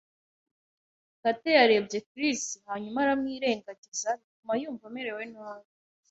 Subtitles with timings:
[1.21, 5.69] Kate yarebye Chris hanyuma aramwirengagiza, bituma yumva amerewe nabi.